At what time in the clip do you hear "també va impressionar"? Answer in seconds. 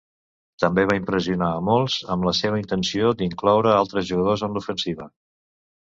0.61-1.49